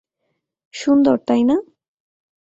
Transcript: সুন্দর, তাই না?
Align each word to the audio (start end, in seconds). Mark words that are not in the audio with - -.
সুন্দর, 0.73 1.17
তাই 1.27 1.41
না? 1.43 1.57